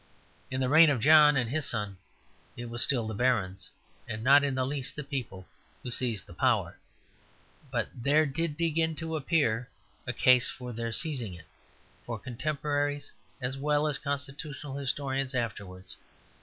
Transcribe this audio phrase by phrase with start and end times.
[0.49, 1.95] In the reign of John and his son
[2.57, 3.69] it was still the barons,
[4.07, 5.47] and not in the least the people,
[5.83, 6.75] who seized the power;
[7.69, 9.69] but there did begin to appear
[10.07, 11.45] a case for their seizing it,
[12.03, 13.11] for contemporaries
[13.41, 15.97] as well as constitutional historians afterwards.